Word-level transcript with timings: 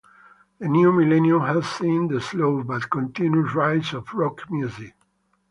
The 0.57 0.67
new 0.67 0.91
millennium 0.91 1.41
has 1.41 1.69
seen 1.69 2.07
the 2.07 2.19
slow 2.19 2.63
but 2.63 2.89
continuous 2.89 3.53
rise 3.53 3.93
of 3.93 4.11
rock 4.15 4.49
music. 4.49 4.95